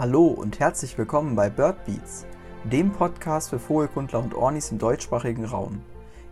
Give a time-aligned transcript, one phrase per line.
[0.00, 2.24] Hallo und herzlich willkommen bei Bird Beats,
[2.64, 5.82] dem Podcast für Vogelkundler und Ornis im deutschsprachigen Raum.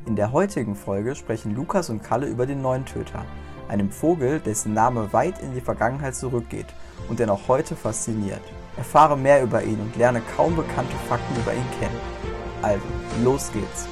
[0.07, 3.27] In der heutigen Folge sprechen Lukas und Kalle über den Neuntöter,
[3.69, 6.69] einem Vogel, dessen Name weit in die Vergangenheit zurückgeht
[7.11, 8.41] und der noch heute fasziniert.
[8.79, 12.01] Erfahre mehr über ihn und lerne kaum bekannte Fakten über ihn kennen.
[12.63, 12.87] Also,
[13.23, 13.87] los geht's!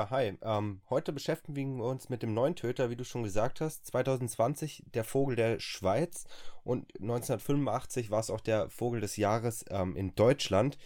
[0.00, 0.32] Ja, hi.
[0.40, 3.84] Ähm, heute beschäftigen wir uns mit dem neuen Töter, wie du schon gesagt hast.
[3.88, 6.24] 2020 der Vogel der Schweiz
[6.64, 10.78] und 1985 war es auch der Vogel des Jahres ähm, in Deutschland.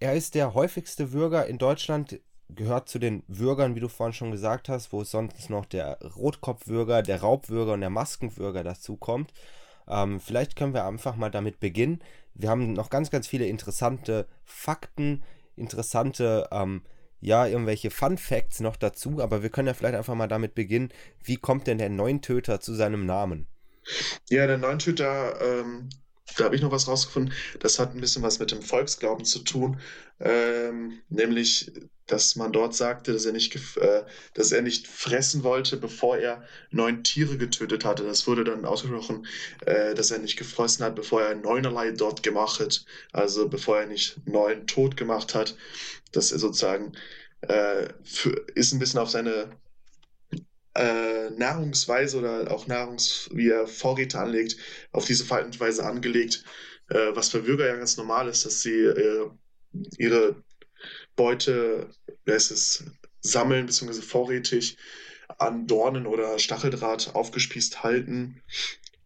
[0.00, 2.20] Er ist der häufigste Würger in Deutschland,
[2.50, 5.98] gehört zu den Würgern, wie du vorhin schon gesagt hast, wo es sonst noch der
[6.02, 9.32] Rotkopfwürger, der Raubwürger und der Maskenwürger dazu kommt.
[9.88, 12.02] Ähm, vielleicht können wir einfach mal damit beginnen.
[12.34, 15.22] Wir haben noch ganz, ganz viele interessante Fakten,
[15.56, 16.82] interessante ähm,
[17.24, 20.90] ja, irgendwelche Fun Facts noch dazu, aber wir können ja vielleicht einfach mal damit beginnen,
[21.22, 23.46] wie kommt denn der Neuntöter zu seinem Namen?
[24.28, 25.88] Ja, der Neuntöter, ähm,
[26.36, 29.40] da habe ich noch was rausgefunden, das hat ein bisschen was mit dem Volksglauben zu
[29.40, 29.80] tun,
[30.20, 31.72] ähm, nämlich,
[32.06, 36.44] dass man dort sagte, dass er, nicht, äh, dass er nicht fressen wollte, bevor er
[36.70, 38.04] neun Tiere getötet hatte.
[38.04, 39.26] Das wurde dann ausgesprochen,
[39.64, 43.86] äh, dass er nicht gefressen hat, bevor er neunerlei dort gemacht hat, also bevor er
[43.86, 45.56] nicht neun tot gemacht hat.
[46.12, 46.92] Dass er sozusagen
[47.42, 49.50] äh, für, ist ein bisschen auf seine
[50.74, 54.56] äh, Nahrungsweise oder auch Nahrungs, wie er Vorräte anlegt,
[54.92, 56.44] auf diese Verhaltensweise angelegt,
[56.88, 59.30] äh, was für Bürger ja ganz normal ist, dass sie äh,
[59.98, 60.36] ihre
[61.16, 61.90] Beute,
[62.24, 62.84] es,
[63.20, 64.02] sammeln bzw.
[64.02, 64.76] vorrätig
[65.38, 68.42] an Dornen oder Stacheldraht aufgespießt halten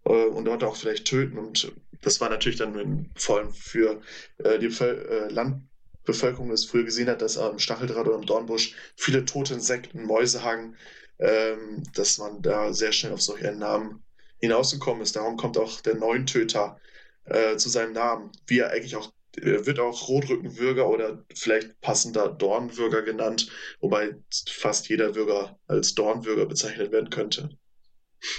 [0.04, 1.38] äh, und dort auch vielleicht töten.
[1.38, 4.00] Und das war natürlich dann vor allem für
[4.38, 5.62] äh, die äh, Land
[6.04, 10.42] Bevölkerung das früher gesehen hat, dass am Stacheldraht oder am Dornbusch viele tote Insekten, Mäuse
[10.42, 10.74] hangen,
[11.18, 14.02] ähm, dass man da sehr schnell auf solche Namen
[14.40, 15.16] hinausgekommen ist.
[15.16, 16.80] Darum kommt auch der Neuntöter
[17.24, 19.12] äh, zu seinem Namen, wie er eigentlich auch
[19.42, 24.16] er wird auch Rotrückenwürger oder vielleicht passender Dornwürger genannt, wobei
[24.48, 27.50] fast jeder Würger als Dornwürger bezeichnet werden könnte.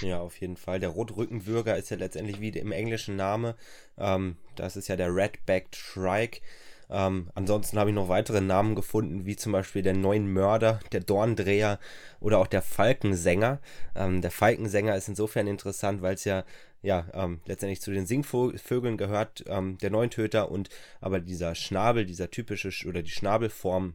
[0.02, 0.78] Ja, auf jeden Fall.
[0.78, 3.56] Der Rotrückenwürger ist ja letztendlich wie im englischen Name.
[3.96, 6.40] Ähm, das ist ja der Red-Backed Shrike.
[6.90, 11.00] Ähm, ansonsten habe ich noch weitere Namen gefunden, wie zum Beispiel der Neuen Mörder, der
[11.00, 11.78] Dorndreher
[12.20, 13.60] oder auch der Falkensänger.
[13.94, 16.44] Ähm, der Falkensänger ist insofern interessant, weil es ja
[16.82, 22.30] ja, ähm, letztendlich zu den Singvögeln gehört, ähm, der Neuntöter und aber dieser Schnabel, dieser
[22.30, 23.94] typische oder die Schnabelform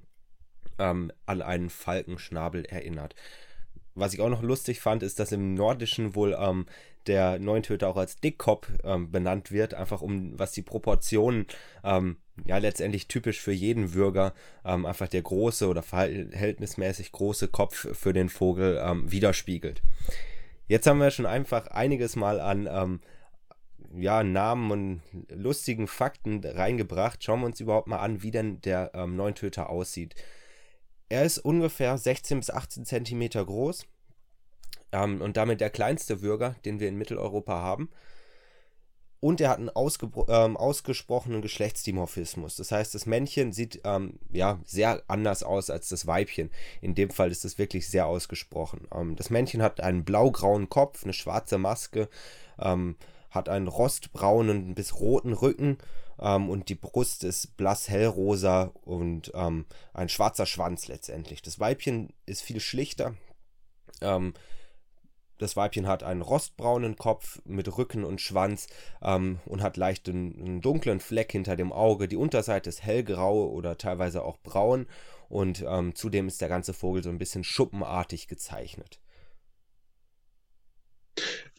[0.78, 3.16] ähm, an einen Falkenschnabel erinnert.
[3.96, 6.66] Was ich auch noch lustig fand, ist, dass im Nordischen wohl ähm,
[7.08, 11.48] der Neuntöter auch als Dickkopf ähm, benannt wird, einfach um was die Proportionen
[11.84, 14.34] ähm, ja letztendlich typisch für jeden Würger
[14.64, 19.82] ähm, einfach der große oder verhältnismäßig große Kopf für den Vogel ähm, widerspiegelt.
[20.68, 23.00] Jetzt haben wir schon einfach einiges mal an ähm,
[23.98, 27.24] ja, Namen und lustigen Fakten reingebracht.
[27.24, 30.16] Schauen wir uns überhaupt mal an, wie denn der ähm, Neuntöter aussieht.
[31.08, 33.86] Er ist ungefähr 16 bis 18 Zentimeter groß
[34.96, 37.90] ähm, und damit der kleinste Würger, den wir in Mitteleuropa haben.
[39.20, 39.72] Und er hat einen
[40.28, 42.58] ähm, ausgesprochenen Geschlechtsdimorphismus.
[42.58, 46.52] Das heißt, das Männchen sieht ähm, ja sehr anders aus als das Weibchen.
[46.80, 48.88] In dem Fall ist es wirklich sehr ausgesprochen.
[48.94, 52.08] Ähm, das Männchen hat einen blaugrauen Kopf, eine schwarze Maske,
[52.60, 52.98] ähm,
[53.32, 55.80] hat einen rostbraunen bis roten Rücken
[56.20, 61.42] ähm, und die Brust ist blass hellrosa und ähm, ein schwarzer Schwanz letztendlich.
[61.42, 63.16] Das Weibchen ist viel schlichter.
[64.02, 64.34] Ähm,
[65.38, 68.68] das Weibchen hat einen rostbraunen Kopf mit Rücken und Schwanz
[69.02, 72.08] ähm, und hat leicht einen, dunklen Fleck hinter dem Auge.
[72.08, 74.88] Die Unterseite ist hellgrau oder teilweise auch braun
[75.30, 79.00] und ähm, zudem ist der ganze Vogel so ein bisschen schuppenartig gezeichnet.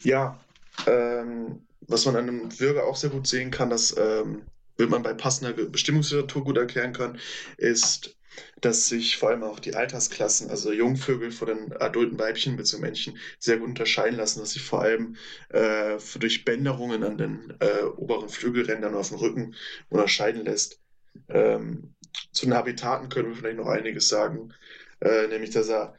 [0.02, 0.38] Ja,
[0.86, 4.42] ähm, was man an einem Würger auch sehr gut sehen kann, das ähm,
[4.76, 7.18] wird man bei passender Bestimmungsliteratur gut erklären können,
[7.56, 8.16] ist
[8.60, 12.80] dass sich vor allem auch die Altersklassen, also Jungvögel von den adulten Weibchen bzw.
[12.80, 15.16] Männchen, sehr gut unterscheiden lassen, dass sich vor allem
[15.50, 19.54] äh, durch Bänderungen an den äh, oberen Flügelrändern auf dem Rücken
[19.88, 20.80] unterscheiden lässt.
[21.28, 21.94] Ähm,
[22.32, 24.52] zu den Habitaten können wir vielleicht noch einiges sagen,
[25.00, 25.94] äh, nämlich dass er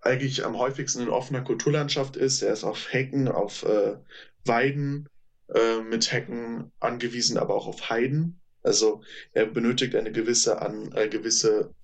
[0.00, 2.42] eigentlich am häufigsten in offener Kulturlandschaft ist.
[2.42, 3.96] Er ist auf Hecken, auf äh,
[4.44, 5.08] Weiden
[5.48, 8.39] äh, mit Hecken angewiesen, aber auch auf Heiden.
[8.62, 9.02] Also
[9.32, 11.74] er benötigt eine gewisse, an, eine gewisse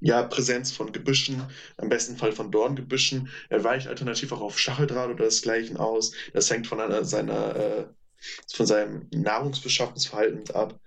[0.00, 1.42] ja, Präsenz von Gebüschen,
[1.76, 3.28] am besten Fall von Dorngebüschen.
[3.48, 6.12] Er weicht alternativ auch auf Stacheldraht oder desgleichen aus.
[6.32, 7.86] Das hängt von einer, seiner, äh,
[8.52, 10.80] von seinem Nahrungsbeschaffungsverhalten ab.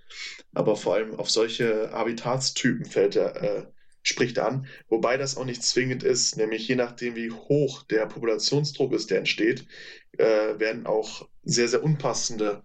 [0.54, 3.66] Aber vor allem auf solche Habitatstypen fällt er äh,
[4.04, 8.94] spricht an, wobei das auch nicht zwingend ist, nämlich je nachdem, wie hoch der Populationsdruck
[8.94, 9.68] ist, der entsteht,
[10.18, 12.64] äh, werden auch sehr, sehr unpassende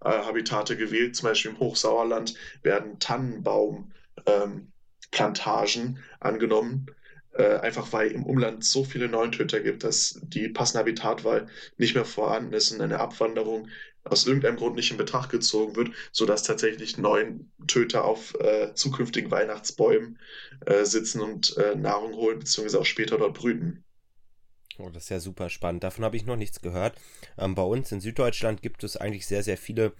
[0.00, 1.16] äh, Habitate gewählt.
[1.16, 6.86] Zum Beispiel im Hochsauerland werden Tannenbaumplantagen ähm, angenommen,
[7.32, 11.48] äh, einfach weil im Umland so viele Neuntöter gibt, dass die passende Habitatwahl
[11.78, 13.68] nicht mehr vorhanden ist und eine Abwanderung
[14.04, 19.30] aus irgendeinem Grund nicht in Betracht gezogen wird, sodass tatsächlich neun Töter auf äh, zukünftigen
[19.30, 20.18] Weihnachtsbäumen
[20.66, 23.83] äh, sitzen und äh, Nahrung holen, beziehungsweise auch später dort brüten.
[24.78, 25.84] Oh, das ist ja super spannend.
[25.84, 26.96] Davon habe ich noch nichts gehört.
[27.38, 29.92] Ähm, bei uns in Süddeutschland gibt es eigentlich sehr, sehr viele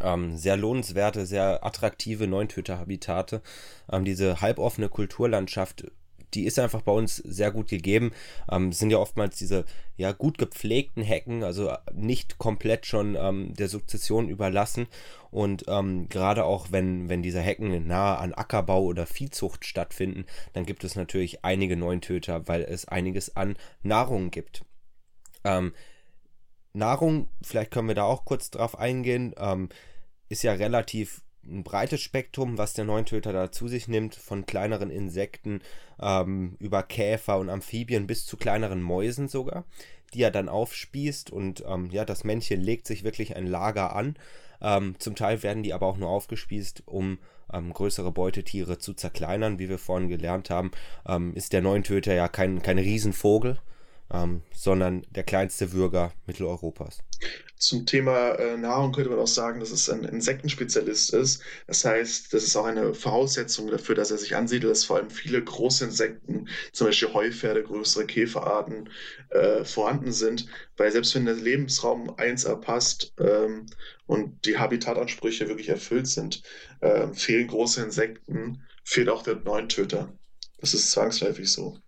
[0.00, 3.42] ähm, sehr lohnenswerte, sehr attraktive Neuntöter-Habitate.
[3.90, 5.90] Ähm, diese halboffene Kulturlandschaft
[6.34, 8.12] die ist einfach bei uns sehr gut gegeben.
[8.50, 9.64] Ähm, sind ja oftmals diese
[9.96, 14.86] ja gut gepflegten Hecken, also nicht komplett schon ähm, der Sukzession überlassen.
[15.30, 20.66] Und ähm, gerade auch wenn, wenn diese Hecken nahe an Ackerbau oder Viehzucht stattfinden, dann
[20.66, 24.64] gibt es natürlich einige Neuntöter, weil es einiges an Nahrung gibt.
[25.44, 25.72] Ähm,
[26.72, 29.68] Nahrung, vielleicht können wir da auch kurz drauf eingehen, ähm,
[30.28, 34.90] ist ja relativ ein breites Spektrum, was der Neuntöter da zu sich nimmt, von kleineren
[34.90, 35.60] Insekten
[36.00, 39.64] ähm, über Käfer und Amphibien bis zu kleineren Mäusen sogar,
[40.14, 44.16] die er dann aufspießt und ähm, ja, das Männchen legt sich wirklich ein Lager an.
[44.60, 47.18] Ähm, zum Teil werden die aber auch nur aufgespießt, um
[47.52, 49.58] ähm, größere Beutetiere zu zerkleinern.
[49.58, 50.70] Wie wir vorhin gelernt haben,
[51.06, 53.58] ähm, ist der Neuntöter ja kein, kein Riesenvogel,
[54.12, 56.98] ähm, sondern der kleinste Würger Mitteleuropas.
[57.56, 61.42] Zum Thema äh, Nahrung könnte man auch sagen, dass es ein Insektenspezialist ist.
[61.66, 65.10] Das heißt, das ist auch eine Voraussetzung dafür, dass er sich ansiedelt, dass vor allem
[65.10, 68.88] viele große Insekten, zum Beispiel Heupferde, größere Käferarten
[69.28, 70.46] äh, vorhanden sind.
[70.78, 73.66] Weil selbst wenn der Lebensraum 1 passt ähm,
[74.06, 76.42] und die Habitatansprüche wirklich erfüllt sind,
[76.80, 80.12] äh, fehlen große Insekten, fehlt auch der Neuntöter.
[80.60, 81.78] Das ist zwangsläufig so.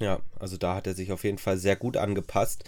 [0.00, 2.64] Ja, also da hat er sich auf jeden Fall sehr gut angepasst.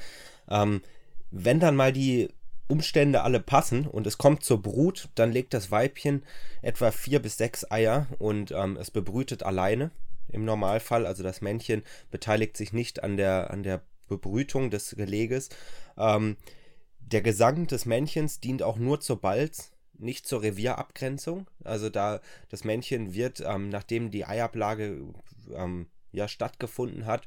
[0.48, 0.82] Ähm,
[1.30, 2.28] wenn dann mal die
[2.66, 6.22] Umstände alle passen und es kommt zur Brut, dann legt das Weibchen
[6.62, 9.90] etwa vier bis sechs Eier und ähm, es bebrütet alleine
[10.28, 11.06] im Normalfall.
[11.06, 15.48] Also das Männchen beteiligt sich nicht an der, an der Bebrütung des Geleges.
[15.96, 16.36] Ähm,
[17.00, 21.48] der Gesang des Männchens dient auch nur zur Balz, nicht zur Revierabgrenzung.
[21.64, 25.02] Also da das Männchen wird, ähm, nachdem die Eiablage
[25.54, 27.26] ähm, ja stattgefunden hat,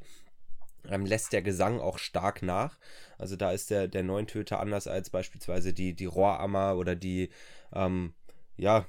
[0.90, 2.78] ähm, lässt der Gesang auch stark nach.
[3.18, 7.30] Also da ist der, der Neuntöter anders als beispielsweise die, die Rohrammer oder die,
[7.74, 8.14] ähm,
[8.58, 8.86] ja,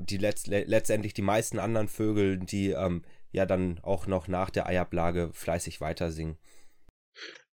[0.00, 4.66] die letzt, letztendlich die meisten anderen Vögel, die ähm, ja dann auch noch nach der
[4.66, 6.38] Eiablage fleißig weiter singen.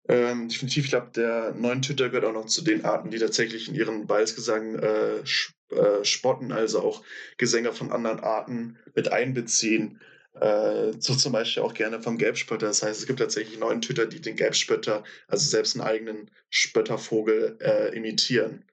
[0.09, 3.75] Ähm, definitiv, ich glaube, der Neuntöter gehört auch noch zu den Arten, die tatsächlich in
[3.75, 7.05] ihren Balzgesang äh, äh, spotten, also auch
[7.37, 10.01] Gesänge von anderen Arten mit einbeziehen.
[10.35, 12.67] Äh, so zum Beispiel auch gerne vom Gelbspötter.
[12.67, 17.59] Das heißt, es gibt tatsächlich neun Tüter, die den Gelbspötter, also selbst einen eigenen Spöttervogel,
[17.61, 18.65] äh, imitieren.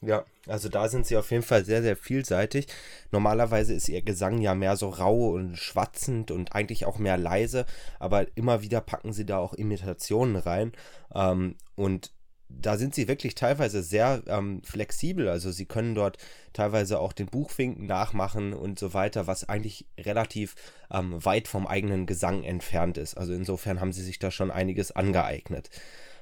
[0.00, 2.68] Ja, also da sind sie auf jeden Fall sehr, sehr vielseitig.
[3.10, 7.66] Normalerweise ist ihr Gesang ja mehr so rau und schwatzend und eigentlich auch mehr leise,
[7.98, 10.72] aber immer wieder packen sie da auch Imitationen rein.
[11.14, 12.12] Ähm, und
[12.48, 15.28] da sind sie wirklich teilweise sehr ähm, flexibel.
[15.28, 16.16] Also sie können dort
[16.52, 20.54] teilweise auch den Buchfinken nachmachen und so weiter, was eigentlich relativ
[20.90, 23.16] ähm, weit vom eigenen Gesang entfernt ist.
[23.16, 25.70] Also insofern haben sie sich da schon einiges angeeignet.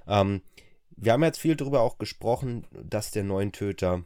[0.08, 0.42] Ähm,
[0.96, 4.02] wir haben jetzt viel darüber auch gesprochen, dass der Neuntöter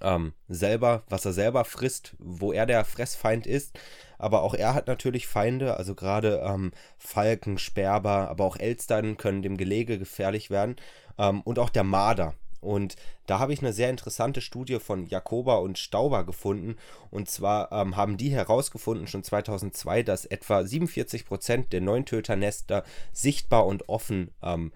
[0.00, 3.78] ähm, selber, was er selber frisst, wo er der Fressfeind ist.
[4.16, 9.42] Aber auch er hat natürlich Feinde, also gerade ähm, Falken, Sperber, aber auch Elstern können
[9.42, 10.76] dem Gelege gefährlich werden
[11.18, 12.34] ähm, und auch der Marder.
[12.64, 16.76] Und da habe ich eine sehr interessante Studie von Jakoba und Stauber gefunden.
[17.10, 23.66] Und zwar ähm, haben die herausgefunden schon 2002, dass etwa 47 Prozent der Neuntöternester sichtbar
[23.66, 24.72] und offen ähm,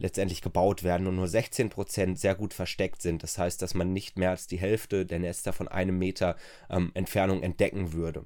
[0.00, 3.22] letztendlich gebaut werden und nur 16% sehr gut versteckt sind.
[3.22, 6.36] Das heißt, dass man nicht mehr als die Hälfte der Nester von einem Meter
[6.68, 8.24] ähm, Entfernung entdecken würde.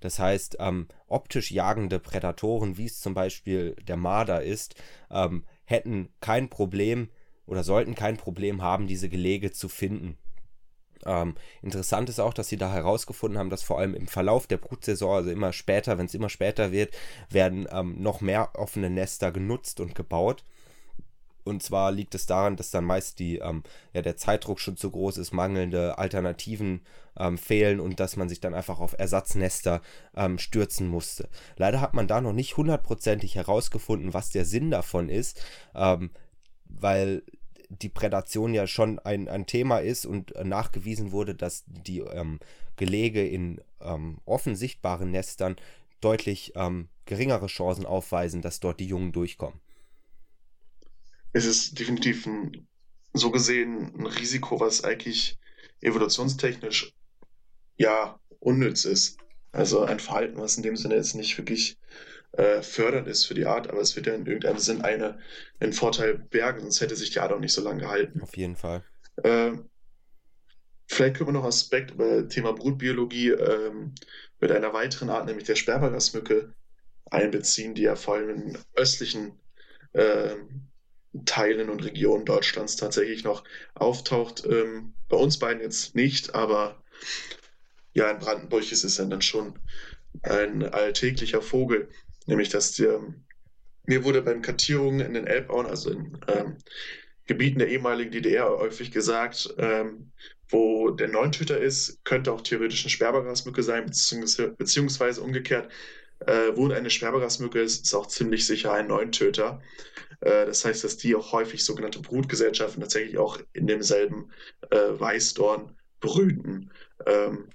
[0.00, 4.76] Das heißt, ähm, optisch jagende Prädatoren, wie es zum Beispiel der Marder ist,
[5.10, 7.10] ähm, hätten kein Problem
[7.46, 10.16] oder sollten kein Problem haben, diese Gelege zu finden.
[11.04, 14.56] Ähm, interessant ist auch, dass sie da herausgefunden haben, dass vor allem im Verlauf der
[14.56, 16.96] Brutsaison, also immer später, wenn es immer später wird,
[17.30, 20.44] werden ähm, noch mehr offene Nester genutzt und gebaut.
[21.46, 23.62] Und zwar liegt es daran, dass dann meist die, ähm,
[23.92, 26.80] ja, der Zeitdruck schon zu groß ist, mangelnde Alternativen
[27.18, 29.80] ähm, fehlen und dass man sich dann einfach auf Ersatznester
[30.16, 31.28] ähm, stürzen musste.
[31.56, 35.42] Leider hat man da noch nicht hundertprozentig herausgefunden, was der Sinn davon ist,
[35.74, 36.10] ähm,
[36.64, 37.22] weil
[37.68, 42.38] die Prädation ja schon ein, ein Thema ist und nachgewiesen wurde, dass die ähm,
[42.76, 45.56] Gelege in ähm, offen sichtbaren Nestern
[46.00, 49.60] deutlich ähm, geringere Chancen aufweisen, dass dort die Jungen durchkommen.
[51.36, 52.66] Es ist definitiv ein,
[53.12, 55.38] so gesehen ein Risiko, was eigentlich
[55.82, 56.94] evolutionstechnisch
[57.76, 59.18] ja unnütz ist.
[59.52, 61.76] Also ein Verhalten, was in dem Sinne jetzt nicht wirklich
[62.32, 65.18] äh, fördernd ist für die Art, aber es wird ja in irgendeinem Sinn eine,
[65.60, 68.22] einen Vorteil bergen, sonst hätte sich die Art auch nicht so lange gehalten.
[68.22, 68.82] Auf jeden Fall.
[69.22, 69.52] Äh,
[70.86, 73.94] vielleicht können wir noch Aspekt über Thema Brutbiologie ähm,
[74.40, 76.54] mit einer weiteren Art, nämlich der Sperbergasmücke,
[77.10, 79.38] einbeziehen, die ja vor allem in östlichen
[79.92, 80.36] äh,
[81.24, 83.44] Teilen und Regionen Deutschlands tatsächlich noch
[83.74, 84.44] auftaucht.
[84.44, 86.82] Ähm, bei uns beiden jetzt nicht, aber
[87.94, 89.58] ja, in Brandenburg ist es dann schon
[90.22, 91.88] ein alltäglicher Vogel,
[92.26, 93.00] nämlich dass der,
[93.84, 96.58] mir wurde beim Kartierungen in den Elbauen, also in ähm,
[97.26, 100.12] Gebieten der ehemaligen DDR häufig gesagt, ähm,
[100.48, 105.70] wo der Neuntöter ist, könnte auch theoretisch eine Sperbergrasmücke sein, beziehungsweise, beziehungsweise umgekehrt,
[106.20, 109.60] äh, wo eine Sperbergrasmücke ist, ist auch ziemlich sicher ein Neuntöter.
[110.20, 114.30] Äh, das heißt, dass die auch häufig sogenannte Brutgesellschaften tatsächlich auch in demselben
[114.70, 116.70] äh, Weißdorn brüten.
[117.06, 117.48] Ähm,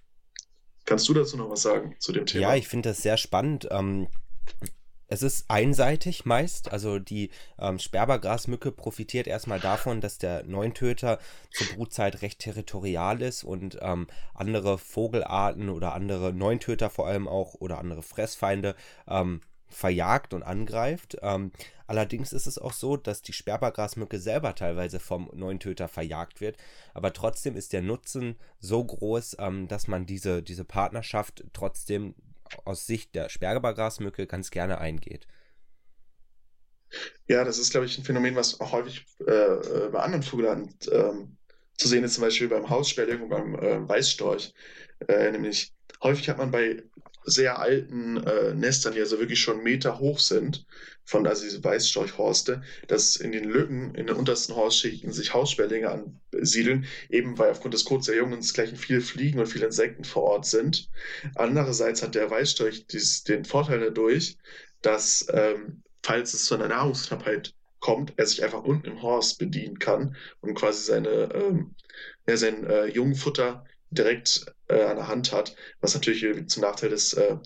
[0.85, 2.41] kannst du dazu noch was sagen zu dem Thema?
[2.41, 3.67] Ja, ich finde das sehr spannend.
[3.71, 4.07] Ähm,
[5.07, 6.71] es ist einseitig meist.
[6.71, 11.19] Also die ähm, Sperbergrasmücke profitiert erstmal davon, dass der Neuntöter
[11.51, 17.77] zur Brutzeit recht territorial ist und andere Vogelarten oder andere Neuntöter vor allem auch oder
[17.77, 18.75] andere Fressfeinde
[19.71, 21.17] verjagt und angreift.
[21.21, 21.51] Ähm,
[21.87, 26.57] allerdings ist es auch so, dass die Sperbergrasmücke selber teilweise vom Neuntöter verjagt wird.
[26.93, 32.15] Aber trotzdem ist der Nutzen so groß, ähm, dass man diese, diese Partnerschaft trotzdem
[32.65, 35.27] aus Sicht der Sperbergrasmücke ganz gerne eingeht.
[37.27, 40.75] Ja, das ist, glaube ich, ein Phänomen, was auch häufig äh, äh, bei anderen Vogelarten
[40.91, 41.37] ähm,
[41.77, 44.53] zu sehen ist, zum Beispiel beim Haussperling und beim äh, Weißstorch.
[45.07, 45.73] Äh, nämlich
[46.03, 46.83] häufig hat man bei
[47.23, 50.65] sehr alten äh, Nestern, die also wirklich schon Meter hoch sind,
[51.03, 56.85] von also diese Weißstorchhorste, dass in den Lücken, in den untersten Horstschichten sich Haussperlinge ansiedeln,
[57.09, 60.45] eben weil aufgrund des Codes der Jungen gleich viele Fliegen und viele Insekten vor Ort
[60.45, 60.89] sind.
[61.35, 64.37] Andererseits hat der Weißstorch dies, den Vorteil dadurch,
[64.81, 69.79] dass ähm, falls es zu einer Nahrungsknappheit kommt, er sich einfach unten im Horst bedienen
[69.79, 71.75] kann und quasi seine, ähm,
[72.27, 77.13] ja, sein äh, Jungfutter direkt äh, an der Hand hat, was natürlich zum Nachteil des
[77.13, 77.37] äh,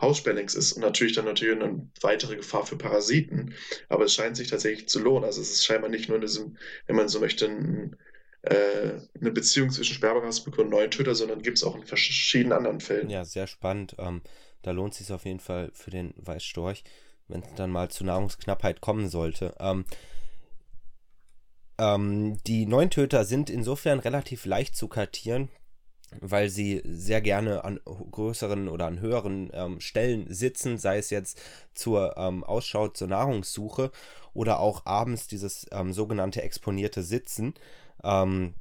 [0.00, 3.54] Haussperlings ist und natürlich dann natürlich eine weitere Gefahr für Parasiten.
[3.88, 5.24] Aber es scheint sich tatsächlich zu lohnen.
[5.24, 7.96] Also es ist scheinbar nicht nur in diesem, wenn man so möchte, ein,
[8.42, 13.10] äh, eine Beziehung zwischen Sperbergrasmücke und Neuntöter, sondern gibt es auch in verschiedenen anderen Fällen.
[13.10, 13.96] Ja, sehr spannend.
[13.98, 14.22] Ähm,
[14.62, 16.84] da lohnt es sich auf jeden Fall für den Weißstorch,
[17.26, 19.54] wenn es dann mal zu Nahrungsknappheit kommen sollte.
[19.58, 19.84] Ähm,
[21.78, 25.48] ähm, die Neuntöter sind insofern relativ leicht zu kartieren,
[26.20, 31.40] weil sie sehr gerne an größeren oder an höheren ähm, Stellen sitzen, sei es jetzt
[31.74, 33.90] zur ähm, Ausschau, zur Nahrungssuche
[34.34, 37.54] oder auch abends dieses ähm, sogenannte exponierte Sitzen.
[38.02, 38.54] Ähm,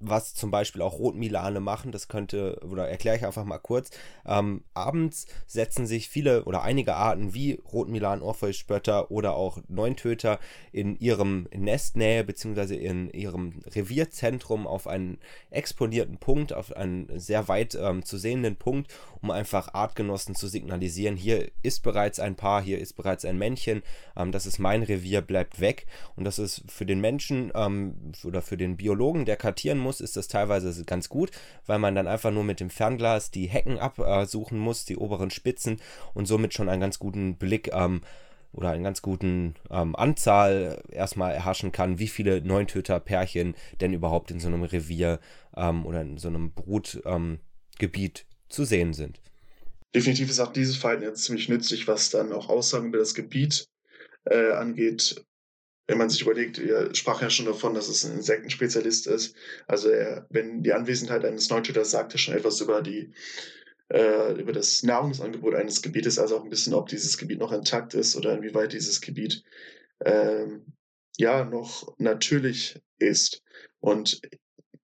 [0.00, 3.90] was zum Beispiel auch Rotmilane machen, das könnte, oder erkläre ich einfach mal kurz.
[4.26, 10.38] Ähm, abends setzen sich viele oder einige Arten wie Rotmilan, Orpheusspötter oder auch Neuntöter
[10.72, 12.76] in ihrem Nestnähe bzw.
[12.76, 15.18] in ihrem Revierzentrum auf einen
[15.50, 21.16] exponierten Punkt, auf einen sehr weit ähm, zu sehenden Punkt, um einfach Artgenossen zu signalisieren,
[21.16, 23.82] hier ist bereits ein Paar, hier ist bereits ein Männchen,
[24.16, 25.86] ähm, das ist mein Revier, bleibt weg.
[26.16, 30.16] Und das ist für den Menschen ähm, oder für den Biologen, der kartieren muss, ist
[30.16, 31.30] das teilweise ganz gut,
[31.66, 35.80] weil man dann einfach nur mit dem Fernglas die Hecken absuchen muss, die oberen Spitzen
[36.14, 38.02] und somit schon einen ganz guten Blick ähm,
[38.52, 44.40] oder einen ganz guten ähm, Anzahl erstmal erhaschen kann, wie viele Neuntöter-Pärchen denn überhaupt in
[44.40, 45.20] so einem Revier
[45.56, 47.40] ähm, oder in so einem Brutgebiet
[48.26, 49.20] ähm, zu sehen sind.
[49.94, 53.68] Definitiv ist auch dieses Verhalten jetzt ziemlich nützlich, was dann auch Aussagen über das Gebiet
[54.24, 55.24] äh, angeht
[55.86, 59.36] wenn man sich überlegt, er sprach ja schon davon, dass es ein Insektenspezialist ist.
[59.66, 63.12] Also er, wenn die Anwesenheit eines Neutschütters sagt er schon etwas über die
[63.88, 67.94] äh, über das Nahrungsangebot eines Gebietes, also auch ein bisschen, ob dieses Gebiet noch intakt
[67.94, 69.44] ist oder inwieweit dieses Gebiet
[70.04, 70.66] ähm,
[71.16, 73.42] ja noch natürlich ist.
[73.78, 74.20] Und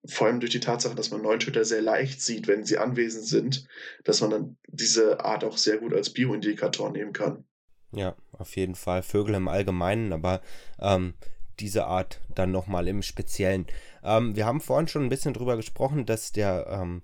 [0.06, 3.66] vor allem durch die Tatsache, dass man Neuntöter sehr leicht sieht, wenn sie anwesend sind,
[4.04, 7.44] dass man dann diese Art auch sehr gut als Bioindikator nehmen kann.
[7.92, 9.02] Ja, auf jeden Fall.
[9.02, 10.40] Vögel im Allgemeinen, aber
[10.78, 11.14] ähm,
[11.58, 13.66] diese Art dann nochmal im Speziellen.
[14.02, 17.02] Ähm, wir haben vorhin schon ein bisschen drüber gesprochen, dass der ähm,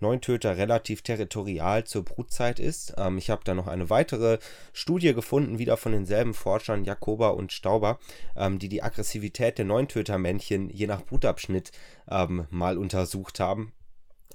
[0.00, 2.94] Neuntöter relativ territorial zur Brutzeit ist.
[2.96, 4.38] Ähm, ich habe da noch eine weitere
[4.72, 7.98] Studie gefunden, wieder von denselben Forschern, Jakoba und Stauber,
[8.36, 11.72] ähm, die die Aggressivität der Neuntötermännchen je nach Brutabschnitt
[12.08, 13.72] ähm, mal untersucht haben.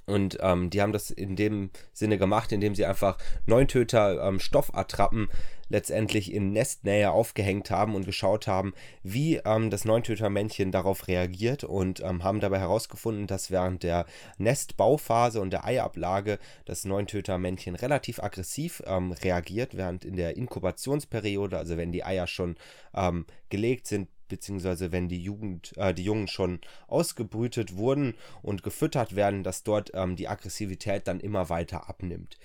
[0.05, 5.29] Und ähm, die haben das in dem Sinne gemacht, indem sie einfach Neuntöter ähm, Stoffattrappen
[5.73, 11.99] letztendlich in Nestnähe aufgehängt haben und geschaut haben, wie ähm, das Neuntöter-Männchen darauf reagiert und
[11.99, 14.05] ähm, haben dabei herausgefunden, dass während der
[14.37, 21.75] Nestbauphase und der Eiablage das Neuntöter-Männchen relativ aggressiv ähm, reagiert, während in der Inkubationsperiode, also
[21.75, 22.55] wenn die Eier schon
[22.93, 28.13] ähm, gelegt sind, beziehungsweise wenn die Jugend, äh, die Jungen schon ausgebrütet wurden
[28.43, 32.37] und gefüttert werden, dass dort ähm, die Aggressivität dann immer weiter abnimmt.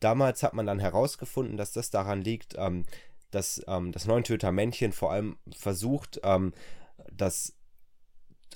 [0.00, 2.84] Damals hat man dann herausgefunden, dass das daran liegt, ähm,
[3.30, 6.52] dass ähm, das Neuntöter-Männchen vor allem versucht, ähm,
[7.12, 7.54] das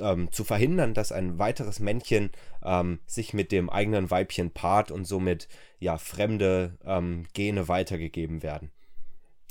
[0.01, 2.31] ähm, zu verhindern, dass ein weiteres Männchen
[2.63, 8.71] ähm, sich mit dem eigenen Weibchen paart und somit ja fremde ähm, Gene weitergegeben werden.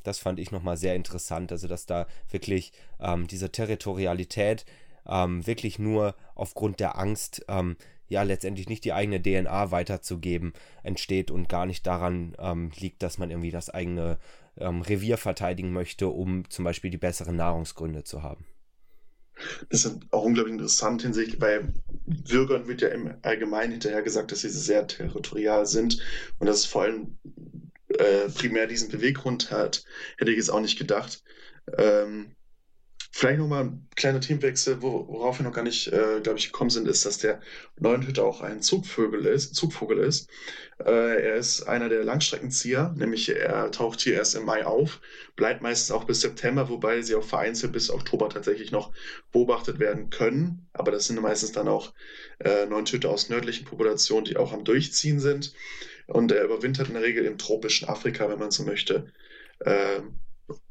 [0.04, 4.66] Das fand ich nochmal sehr interessant, also dass da wirklich ähm, diese Territorialität
[5.08, 7.76] ähm, wirklich nur aufgrund der Angst, ähm,
[8.12, 10.54] ja letztendlich nicht die eigene DNA weiterzugeben,
[10.84, 14.20] entsteht und gar nicht daran ähm, liegt, dass man irgendwie das eigene
[14.58, 18.46] ähm, Revier verteidigen möchte, um zum Beispiel die besseren Nahrungsgründe zu haben.
[19.70, 21.62] Das ist auch unglaublich interessant hinsichtlich, bei
[22.06, 26.00] Bürgern wird ja im Allgemeinen hinterher gesagt, dass sie sehr territorial sind
[26.38, 27.18] und dass es vor allem
[27.88, 29.86] äh, primär diesen Beweggrund hat,
[30.18, 31.24] hätte ich jetzt auch nicht gedacht.
[31.78, 32.36] Ähm,
[33.12, 36.88] vielleicht nochmal ein kleiner Teamwechsel, worauf wir noch gar nicht, äh, glaube ich, gekommen sind,
[36.88, 37.42] ist, dass der
[37.78, 39.54] Neunhütter auch ein Zugvogel ist.
[39.54, 40.30] Zugvogel ist.
[40.80, 45.02] Äh, er ist einer der Langstreckenzieher, nämlich er taucht hier erst im Mai auf,
[45.36, 48.92] bleibt meistens auch bis September, wobei sie auch vereinzelt bis Oktober tatsächlich noch
[49.34, 50.68] beobachtet werden können.
[50.72, 51.94] Aber das sind meistens dann auch
[52.40, 55.54] äh, Neunhütter aus nördlichen Populationen, die auch am Durchziehen sind.
[56.08, 59.12] Und er überwintert in der Regel im tropischen Afrika, wenn man so möchte,
[59.60, 60.00] äh,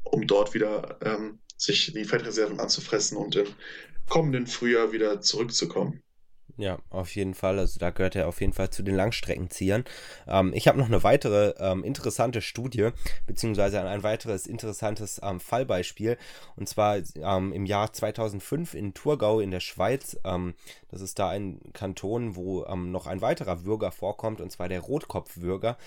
[0.03, 3.47] um dort wieder ähm, sich die Fettreserven anzufressen und im
[4.09, 6.01] kommenden Frühjahr wieder zurückzukommen.
[6.57, 7.59] Ja, auf jeden Fall.
[7.59, 9.85] Also da gehört er auf jeden Fall zu den Langstreckenziehern.
[10.27, 12.89] Ähm, ich habe noch eine weitere ähm, interessante Studie,
[13.25, 16.17] beziehungsweise ein weiteres interessantes ähm, Fallbeispiel.
[16.55, 20.17] Und zwar ähm, im Jahr 2005 in Thurgau in der Schweiz.
[20.23, 20.55] Ähm,
[20.89, 24.81] das ist da ein Kanton, wo ähm, noch ein weiterer Würger vorkommt, und zwar der
[24.81, 25.77] Rotkopfwürger.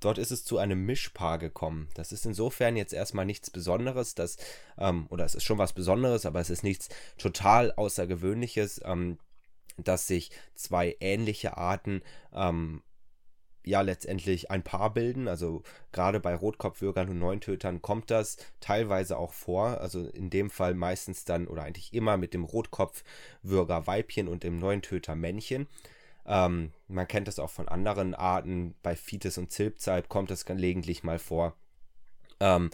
[0.00, 1.88] dort ist es zu einem Mischpaar gekommen.
[1.94, 4.36] Das ist insofern jetzt erstmal nichts Besonderes, dass,
[4.76, 8.80] oder es ist schon was Besonderes, aber es ist nichts total Außergewöhnliches
[9.76, 12.82] dass sich zwei ähnliche Arten ähm,
[13.64, 15.28] ja letztendlich ein Paar bilden.
[15.28, 19.80] Also gerade bei Rotkopfwürgern und Neuntötern kommt das teilweise auch vor.
[19.80, 24.58] Also in dem Fall meistens dann oder eigentlich immer mit dem Rotkopfwürger Weibchen und dem
[24.58, 25.66] Neuntöter Männchen.
[26.26, 28.74] Ähm, man kennt das auch von anderen Arten.
[28.82, 31.56] Bei Fites und Zilpzalp kommt das gelegentlich mal vor.
[32.40, 32.70] Ähm,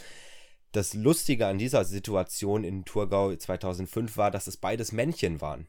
[0.72, 5.66] das Lustige an dieser Situation in Thurgau 2005 war, dass es beides Männchen waren.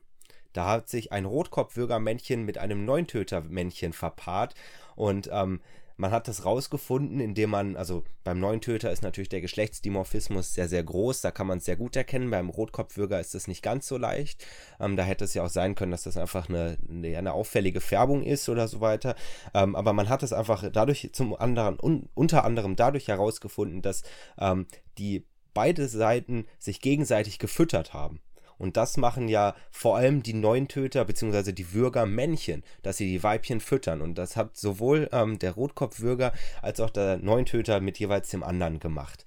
[0.54, 4.56] Da hat sich ein Rotkopfwürgermännchen mit einem Neuntötermännchen verpaart
[4.96, 5.62] und ähm,
[6.02, 10.84] man hat das rausgefunden, indem man, also beim Neuntöter ist natürlich der Geschlechtsdimorphismus sehr, sehr
[10.84, 12.32] groß, da kann man es sehr gut erkennen.
[12.32, 14.44] Beim Rotkopfwürger ist es nicht ganz so leicht.
[14.80, 17.82] Ähm, da hätte es ja auch sein können, dass das einfach eine, eine, eine auffällige
[17.82, 19.16] Färbung ist oder so weiter.
[19.54, 24.02] Ähm, aber man hat es einfach dadurch zum anderen, un, unter anderem dadurch herausgefunden, dass
[24.40, 24.66] ähm,
[24.98, 28.22] die beide Seiten sich gegenseitig gefüttert haben.
[28.62, 31.52] Und das machen ja vor allem die Neuntöter bzw.
[31.52, 34.02] die Würger-Männchen, dass sie die Weibchen füttern.
[34.02, 38.80] Und das hat sowohl ähm, der Rotkopfwürger als auch der Neuntöter mit jeweils dem anderen
[38.80, 39.26] gemacht.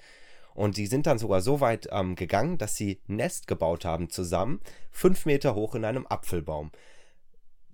[0.54, 4.60] Und die sind dann sogar so weit ähm, gegangen, dass sie Nest gebaut haben zusammen,
[4.92, 6.70] fünf Meter hoch in einem Apfelbaum.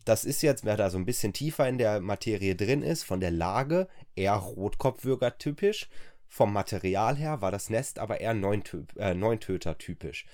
[0.06, 3.20] Das ist jetzt, wer da so ein bisschen tiefer in der Materie drin ist, von
[3.20, 5.90] der Lage eher Rotkopfwürger typisch.
[6.26, 10.24] Vom Material her war das Nest aber eher äh, Neuntöter typisch.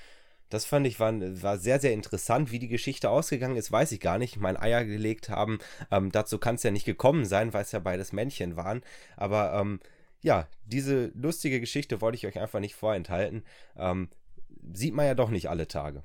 [0.49, 2.53] Das fand ich war, war sehr, sehr interessant.
[2.53, 4.37] Wie die Geschichte ausgegangen ist, weiß ich gar nicht.
[4.37, 5.59] Mein Eier gelegt haben,
[5.91, 8.83] ähm, dazu kann es ja nicht gekommen sein, weil es ja beides Männchen waren.
[9.17, 9.81] Aber ähm,
[10.23, 13.45] ja, diese lustige Geschichte wollte ich euch einfach nicht vorenthalten.
[13.77, 14.09] Ähm,
[14.73, 16.03] sieht man ja doch nicht alle Tage.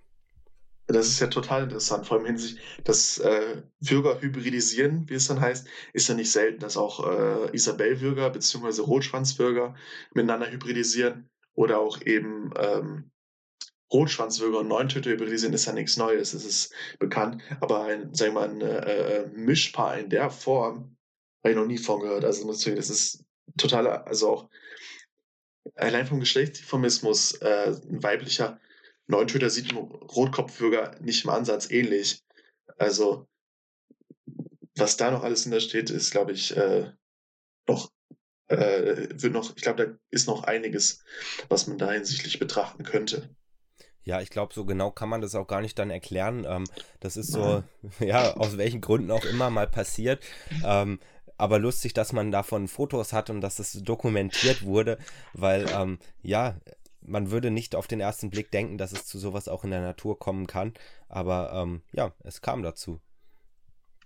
[0.87, 5.67] Das ist ja total interessant, vor allem hinsichtlich das äh, Würger wie es dann heißt,
[5.93, 8.81] ist ja nicht selten, dass auch äh, Isabellwürger bzw.
[8.81, 9.75] Rotschwanzwürger
[10.13, 13.10] miteinander hybridisieren oder auch eben ähm,
[13.91, 17.41] Rotschwanzwürger und Neuntöter sind, ist ja nichts Neues, es ist bekannt.
[17.59, 20.95] Aber ein, sagen wir mal, ein äh, Mischpaar in der Form
[21.43, 22.23] habe ich noch nie von gehört.
[22.23, 23.25] Also ich das ist
[23.57, 24.49] total, also auch
[25.75, 28.59] allein vom Geschlechtsdimorphismus, äh, ein weiblicher
[29.07, 32.23] Neuntöter sieht einem Rotkopfwürger nicht im Ansatz ähnlich.
[32.77, 33.27] Also,
[34.75, 36.91] was da noch alles in der steht, ist, glaube ich, äh,
[37.67, 37.91] noch,
[38.47, 41.03] äh, wird noch, ich glaube, da ist noch einiges,
[41.49, 43.35] was man da hinsichtlich betrachten könnte.
[44.03, 46.45] Ja, ich glaube, so genau kann man das auch gar nicht dann erklären.
[46.47, 46.65] Ähm,
[46.99, 47.63] das ist so,
[47.99, 50.23] ja, aus welchen Gründen auch immer mal passiert.
[50.63, 50.99] Ähm,
[51.37, 54.97] aber lustig, dass man davon Fotos hat und dass das dokumentiert wurde,
[55.33, 56.55] weil, ähm, ja,
[57.01, 59.81] man würde nicht auf den ersten Blick denken, dass es zu sowas auch in der
[59.81, 60.73] Natur kommen kann.
[61.09, 62.99] Aber ähm, ja, es kam dazu.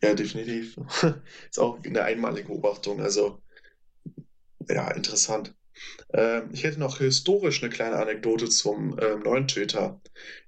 [0.02, 0.78] Ja, definitiv.
[1.50, 3.02] ist auch eine einmalige Beobachtung.
[3.02, 3.42] Also,
[4.70, 5.54] ja, interessant.
[6.14, 10.02] Ähm, ich hätte noch historisch eine kleine Anekdote zum ähm, Neuntöter.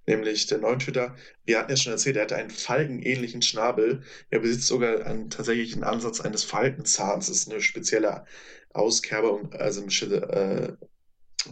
[0.05, 4.03] Nämlich der Neuntöter, wir hatten ja schon erzählt, er hatte einen falkenähnlichen Schnabel.
[4.29, 7.27] Er besitzt sogar einen tatsächlichen Ansatz eines Falkenzahns.
[7.27, 8.25] Das ist eine spezielle
[8.73, 10.87] Auskerbung, also eine äh,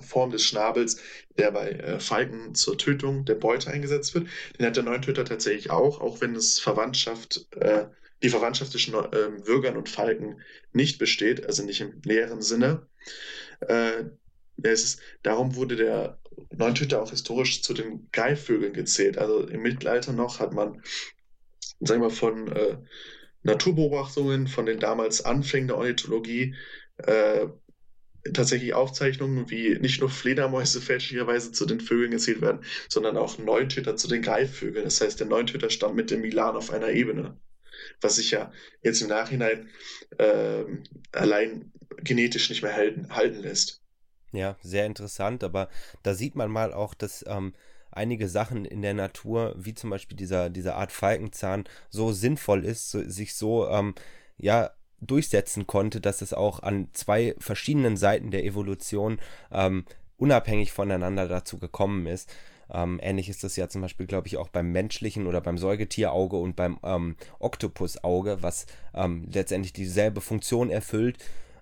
[0.01, 0.97] Form des Schnabels,
[1.37, 4.27] der bei äh, Falken zur Tötung der Beute eingesetzt wird.
[4.57, 7.85] Den hat der Neuntöter tatsächlich auch, auch wenn es Verwandtschaft, äh,
[8.23, 10.41] die Verwandtschaft zwischen äh, Würgern und Falken
[10.73, 12.87] nicht besteht, also nicht im näheren Sinne.
[13.61, 14.05] Äh,
[14.57, 16.19] ist, darum wurde der
[16.55, 19.17] Neuntöter auch historisch zu den Greifvögeln gezählt.
[19.17, 20.81] Also im Mittelalter noch hat man,
[21.79, 22.77] sagen wir von äh,
[23.43, 26.55] Naturbeobachtungen, von den damals Anfängen der Ornithologie,
[26.97, 27.47] äh,
[28.33, 33.95] tatsächlich Aufzeichnungen, wie nicht nur Fledermäuse fälschlicherweise zu den Vögeln gezählt werden, sondern auch Neuntöter
[33.95, 34.85] zu den Greifvögeln.
[34.85, 37.37] Das heißt, der Neuntöter stand mit dem Milan auf einer Ebene.
[38.01, 39.69] Was sich ja jetzt im Nachhinein
[40.17, 40.63] äh,
[41.11, 41.71] allein
[42.03, 43.81] genetisch nicht mehr halten, halten lässt.
[44.31, 45.69] Ja, sehr interessant, aber
[46.03, 47.53] da sieht man mal auch, dass ähm,
[47.91, 52.91] einige Sachen in der Natur, wie zum Beispiel dieser, dieser Art Falkenzahn, so sinnvoll ist,
[52.91, 53.95] so, sich so ähm,
[54.37, 59.19] ja durchsetzen konnte, dass es auch an zwei verschiedenen Seiten der Evolution
[59.51, 59.85] ähm,
[60.17, 62.31] unabhängig voneinander dazu gekommen ist.
[62.73, 66.37] Ähm, ähnlich ist das ja zum Beispiel, glaube ich, auch beim menschlichen oder beim Säugetierauge
[66.37, 71.17] und beim ähm, Oktopusauge, was ähm, letztendlich dieselbe Funktion erfüllt,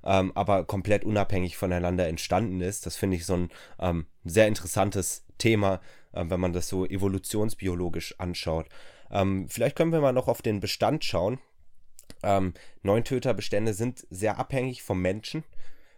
[0.05, 2.85] ähm, aber komplett unabhängig voneinander entstanden ist.
[2.85, 5.81] Das finde ich so ein ähm, sehr interessantes Thema,
[6.13, 8.67] äh, wenn man das so evolutionsbiologisch anschaut.
[9.11, 11.39] Ähm, vielleicht können wir mal noch auf den Bestand schauen.
[12.23, 15.43] Ähm, Neuntöterbestände sind sehr abhängig vom Menschen,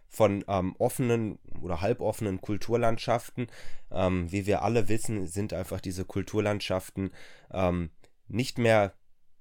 [0.08, 3.48] von ähm, offenen oder halboffenen Kulturlandschaften.
[3.90, 7.10] Ähm, wie wir alle wissen, sind einfach diese Kulturlandschaften
[7.52, 7.90] ähm,
[8.28, 8.92] nicht mehr,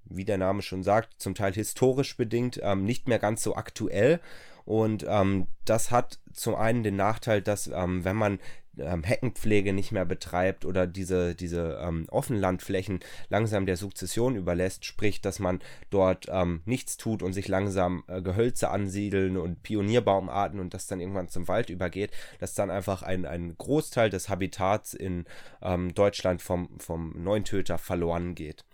[0.06, 4.20] wie der Name schon sagt, zum Teil historisch bedingt, ähm, nicht mehr ganz so aktuell.
[4.66, 8.40] Und ähm, das hat zum einen den Nachteil, dass wenn man
[8.80, 13.00] ähm, Heckenpflege nicht mehr betreibt oder diese, diese ähm, Offenlandflächen
[13.30, 18.22] langsam der Sukzession überlässt, sprich, dass man dort ähm, nichts tut und sich langsam äh,
[18.22, 23.26] Gehölze ansiedeln und Pionierbaumarten und das dann irgendwann zum Wald übergeht, dass dann einfach ein,
[23.26, 25.26] ein Großteil des Habitats in
[25.62, 28.66] ähm, Deutschland vom, vom Neuntöter verloren geht.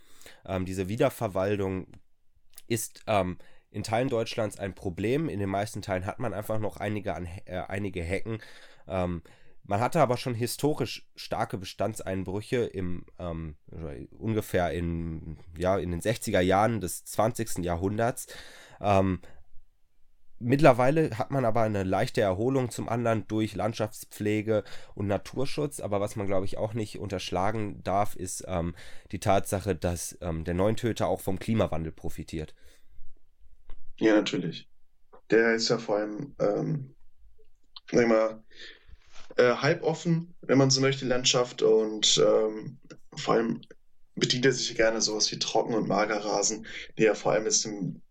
[0.46, 1.88] Ähm, diese Wiederverwaldung
[2.68, 3.38] ist ähm,
[3.72, 5.30] in Teilen Deutschlands ein Problem.
[5.30, 8.40] In den meisten Teilen hat man einfach noch einige, an, äh, einige Hecken.
[8.88, 9.22] Ähm,
[9.64, 13.56] man hatte aber schon historisch starke Bestandseinbrüche im ähm,
[14.18, 17.60] ungefähr in, ja, in den 60er Jahren des 20.
[17.60, 18.28] Jahrhunderts.
[18.82, 19.20] Ähm,
[20.44, 24.64] Mittlerweile hat man aber eine leichte Erholung zum anderen durch Landschaftspflege
[24.96, 25.80] und Naturschutz.
[25.80, 28.74] Aber was man, glaube ich, auch nicht unterschlagen darf, ist ähm,
[29.12, 32.56] die Tatsache, dass ähm, der Neuntöter auch vom Klimawandel profitiert.
[34.02, 34.68] Ja, natürlich.
[35.32, 36.96] Der ist ja vor allem, ähm,
[37.92, 38.44] sag ich mal,
[39.38, 42.80] äh, halboffen, wenn man so möchte, Landschaft und ähm,
[43.16, 43.62] vor allem
[44.16, 48.02] bedient er sich gerne sowas wie Trocken- und Magerrasen, die ja vor allem jetzt im,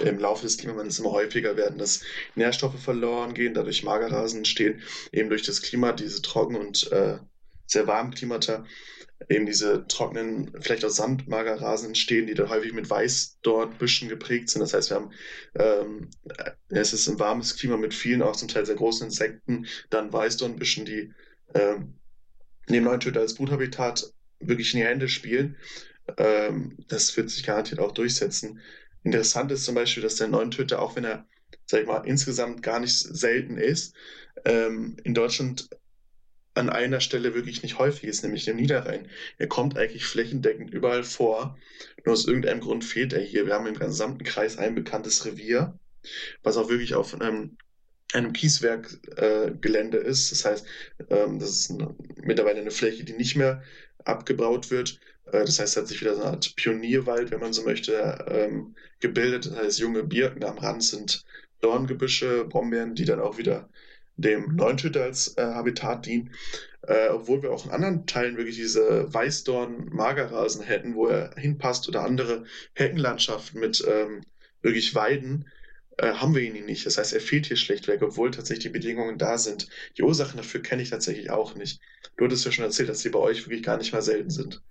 [0.00, 2.02] im Laufe des Klimawandels immer häufiger werden, dass
[2.36, 4.82] Nährstoffe verloren gehen, dadurch Magerrasen entstehen,
[5.12, 7.18] eben durch das Klima, diese trocken und äh,
[7.68, 8.64] sehr warmen Klimata
[9.28, 14.60] eben diese trockenen, vielleicht aus Sandmagerrasen entstehen, die dann häufig mit Weißdornbüschen geprägt sind.
[14.60, 15.12] Das heißt, wir haben,
[15.56, 16.10] ähm,
[16.68, 20.84] es ist ein warmes Klima mit vielen, auch zum Teil sehr großen Insekten, dann Weißdornbüschen,
[20.84, 21.12] die
[21.54, 21.94] ähm,
[22.68, 25.56] neben Neuntöter als Bruthabitat wirklich in die Hände spielen.
[26.16, 28.60] Ähm, das wird sich garantiert auch durchsetzen.
[29.02, 31.26] Interessant ist zum Beispiel, dass der Neuntöter, auch wenn er,
[31.66, 33.94] sag ich mal, insgesamt gar nicht selten ist,
[34.44, 35.68] ähm, in Deutschland
[36.58, 39.08] an einer Stelle wirklich nicht häufig ist, nämlich im Niederrhein.
[39.38, 41.56] Er kommt eigentlich flächendeckend überall vor.
[42.04, 43.46] Nur aus irgendeinem Grund fehlt er hier.
[43.46, 45.78] Wir haben im gesamten Kreis ein bekanntes Revier,
[46.42, 47.56] was auch wirklich auf einem,
[48.12, 50.32] einem Kieswerkgelände äh, ist.
[50.32, 50.66] Das heißt,
[51.10, 53.62] ähm, das ist eine, mittlerweile eine Fläche, die nicht mehr
[54.04, 55.00] abgebaut wird.
[55.26, 58.24] Äh, das heißt, es hat sich wieder so eine Art Pionierwald, wenn man so möchte,
[58.28, 59.46] ähm, gebildet.
[59.46, 61.24] Das heißt, junge Birken am Rand sind
[61.60, 63.68] Dorngebüsche, Brombeeren, die dann auch wieder
[64.18, 66.34] dem Neuntöter als äh, Habitat dienen,
[66.82, 72.04] äh, obwohl wir auch in anderen Teilen wirklich diese Weißdorn-Magerrasen hätten, wo er hinpasst oder
[72.04, 74.22] andere Heckenlandschaften mit ähm,
[74.62, 75.46] wirklich Weiden.
[75.98, 76.86] äh, haben wir ihn nicht.
[76.86, 79.68] Das heißt, er fehlt hier schlechtweg, obwohl tatsächlich die Bedingungen da sind.
[79.98, 81.80] Die Ursachen dafür kenne ich tatsächlich auch nicht.
[82.16, 84.62] Du hattest ja schon erzählt, dass sie bei euch wirklich gar nicht mal selten sind.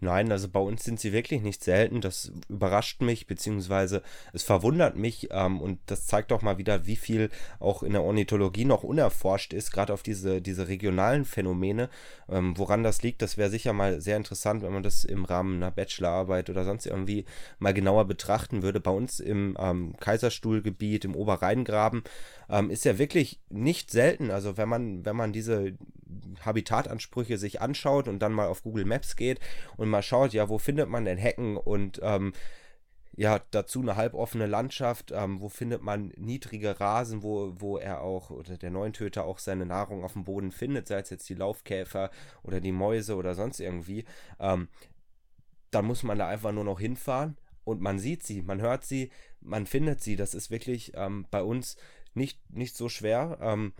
[0.00, 2.00] Nein, also bei uns sind sie wirklich nicht selten.
[2.00, 4.02] Das überrascht mich, beziehungsweise
[4.32, 8.02] es verwundert mich ähm, und das zeigt doch mal wieder, wie viel auch in der
[8.02, 11.88] Ornithologie noch unerforscht ist, gerade auf diese, diese regionalen Phänomene.
[12.28, 15.56] Ähm, woran das liegt, das wäre sicher mal sehr interessant, wenn man das im Rahmen
[15.56, 17.24] einer Bachelorarbeit oder sonst irgendwie
[17.58, 18.80] mal genauer betrachten würde.
[18.80, 22.02] Bei uns im ähm, Kaiserstuhlgebiet, im Oberrheingraben,
[22.50, 24.30] ähm, ist ja wirklich nicht selten.
[24.30, 25.74] Also wenn man, wenn man diese
[26.44, 29.40] Habitatansprüche sich anschaut und dann mal auf Google Maps geht
[29.76, 32.32] und mal schaut, ja, wo findet man denn Hecken und ähm,
[33.16, 38.30] ja, dazu eine halboffene Landschaft, ähm, wo findet man niedrige Rasen, wo, wo er auch,
[38.30, 42.10] oder der Neuntöter auch seine Nahrung auf dem Boden findet, sei es jetzt die Laufkäfer
[42.42, 44.04] oder die Mäuse oder sonst irgendwie,
[44.40, 44.68] ähm,
[45.70, 49.10] dann muss man da einfach nur noch hinfahren und man sieht sie, man hört sie,
[49.40, 50.16] man findet sie.
[50.16, 51.76] Das ist wirklich ähm, bei uns
[52.14, 53.38] nicht, nicht so schwer.
[53.40, 53.72] Ähm,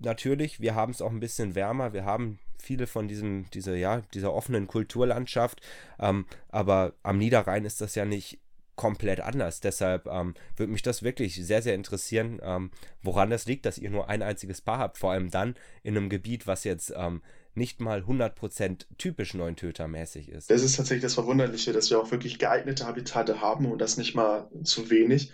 [0.00, 4.02] natürlich, wir haben es auch ein bisschen wärmer, wir haben viele von diesem, diese, ja,
[4.14, 5.60] dieser offenen Kulturlandschaft,
[5.98, 8.38] ähm, aber am Niederrhein ist das ja nicht
[8.76, 9.60] komplett anders.
[9.60, 12.70] Deshalb ähm, würde mich das wirklich sehr, sehr interessieren, ähm,
[13.02, 16.08] woran das liegt, dass ihr nur ein einziges Paar habt, vor allem dann in einem
[16.08, 17.20] Gebiet, was jetzt ähm,
[17.54, 20.50] nicht mal 100% typisch Neuntötermäßig ist.
[20.50, 24.14] Das ist tatsächlich das Verwunderliche, dass wir auch wirklich geeignete Habitate haben und das nicht
[24.14, 25.32] mal zu wenig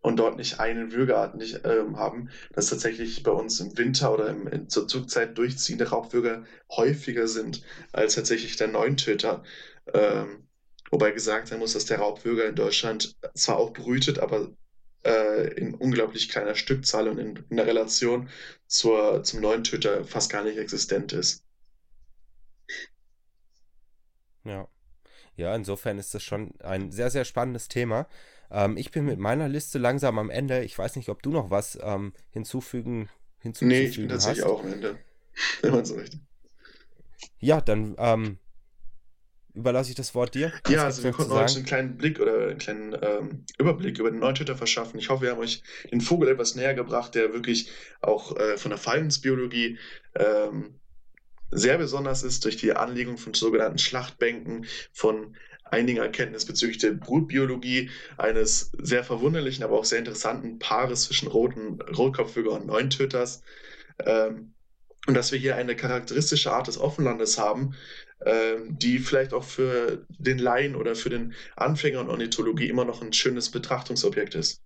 [0.00, 4.28] und dort nicht einen Würgeart nicht ähm, haben, dass tatsächlich bei uns im Winter oder
[4.28, 9.42] im, in, zur Zugzeit durchziehende Raubwürger häufiger sind als tatsächlich der Neuntöter.
[9.92, 10.48] Ähm,
[10.90, 14.50] wobei gesagt sein muss, dass der Raubwürger in Deutschland zwar auch brütet, aber
[15.04, 18.28] äh, in unglaublich kleiner Stückzahl und in, in der Relation
[18.66, 21.44] zur, zum Neuntöter fast gar nicht existent ist.
[24.44, 24.68] Ja.
[25.36, 28.08] Ja, insofern ist das schon ein sehr, sehr spannendes Thema.
[28.50, 30.64] Ähm, ich bin mit meiner Liste langsam am Ende.
[30.64, 33.08] Ich weiß nicht, ob du noch was ähm, hinzufügen,
[33.40, 34.50] hinzuzufügen Nee, ich bin tatsächlich hast.
[34.50, 34.98] auch am Ende.
[35.62, 36.18] Wenn man so möchte.
[37.38, 38.38] Ja, dann ähm,
[39.54, 40.52] überlasse ich das Wort dir.
[40.68, 44.20] Ja, also wir konnten heute einen kleinen Blick oder einen kleinen ähm, Überblick über den
[44.20, 44.98] Neuntöter verschaffen.
[44.98, 48.70] Ich hoffe, wir haben euch den Vogel etwas näher gebracht, der wirklich auch äh, von
[48.70, 49.78] der Verhaltensbiologie
[50.14, 50.74] ähm,
[51.50, 55.36] sehr besonders ist durch die Anlegung von sogenannten Schlachtbänken, von
[55.70, 61.80] einigen Erkenntnissen bezüglich der Brutbiologie eines sehr verwunderlichen, aber auch sehr interessanten Paares zwischen roten
[61.82, 63.42] Rotkopfvögel und Neuntöters.
[64.04, 64.54] Ähm,
[65.06, 67.74] und dass wir hier eine charakteristische Art des Offenlandes haben,
[68.26, 73.00] ähm, die vielleicht auch für den Laien oder für den Anfänger in Ornithologie immer noch
[73.00, 74.60] ein schönes Betrachtungsobjekt ist.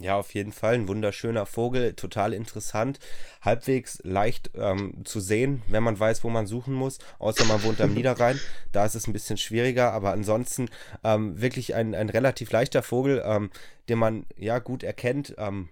[0.00, 0.74] Ja, auf jeden Fall.
[0.76, 2.98] Ein wunderschöner Vogel, total interessant,
[3.42, 7.82] halbwegs leicht ähm, zu sehen, wenn man weiß, wo man suchen muss, außer man wohnt
[7.82, 8.40] am Niederrhein,
[8.72, 10.70] da ist es ein bisschen schwieriger, aber ansonsten
[11.04, 13.50] ähm, wirklich ein, ein relativ leichter Vogel, ähm,
[13.90, 15.68] den man ja gut erkennt ähm,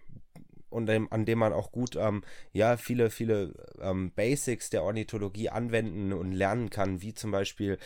[0.69, 6.12] und an dem man auch gut ähm, ja viele, viele ähm, Basics der Ornithologie anwenden
[6.12, 7.79] und lernen kann, wie zum Beispiel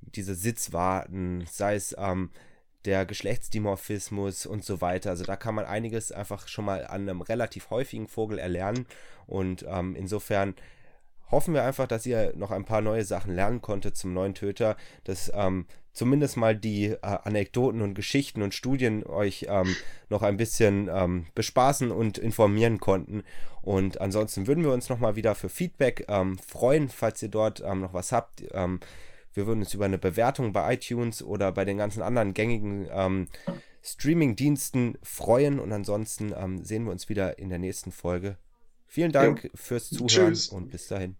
[0.00, 1.94] diese Sitzwarten, sei es
[2.84, 5.10] der Geschlechtsdimorphismus und so weiter.
[5.10, 8.86] Also da kann man einiges einfach schon mal an einem relativ häufigen Vogel erlernen.
[9.26, 10.54] Und ähm, insofern
[11.30, 14.76] hoffen wir einfach, dass ihr noch ein paar neue Sachen lernen konntet zum neuen Töter,
[15.04, 19.76] dass ähm, zumindest mal die äh, Anekdoten und Geschichten und Studien euch ähm,
[20.08, 23.22] noch ein bisschen ähm, bespaßen und informieren konnten.
[23.62, 27.80] Und ansonsten würden wir uns nochmal wieder für Feedback ähm, freuen, falls ihr dort ähm,
[27.80, 28.42] noch was habt.
[29.32, 33.28] Wir würden uns über eine Bewertung bei iTunes oder bei den ganzen anderen gängigen ähm,
[33.82, 35.58] Streaming-Diensten freuen.
[35.60, 38.36] Und ansonsten ähm, sehen wir uns wieder in der nächsten Folge.
[38.86, 39.50] Vielen Dank ja.
[39.54, 40.48] fürs Zuhören Tschüss.
[40.48, 41.16] und bis dahin.